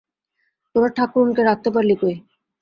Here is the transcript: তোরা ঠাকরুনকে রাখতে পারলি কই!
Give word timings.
তোরা 0.75 0.89
ঠাকরুনকে 0.97 1.41
রাখতে 1.43 1.69
পারলি 1.75 1.95
কই! 2.01 2.15